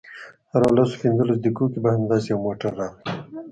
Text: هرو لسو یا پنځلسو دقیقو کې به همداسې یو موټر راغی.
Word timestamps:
هرو 0.51 0.69
لسو 0.75 0.93
یا 0.95 0.99
پنځلسو 1.03 1.39
دقیقو 1.43 1.65
کې 1.71 1.79
به 1.83 1.89
همداسې 1.95 2.27
یو 2.31 2.37
موټر 2.45 2.71
راغی. 2.79 3.01